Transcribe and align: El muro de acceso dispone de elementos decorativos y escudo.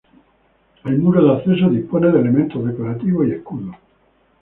El 0.83 0.97
muro 0.97 1.23
de 1.23 1.31
acceso 1.37 1.69
dispone 1.69 2.09
de 2.11 2.19
elementos 2.19 2.65
decorativos 2.65 3.27
y 3.27 3.33
escudo. 3.33 3.73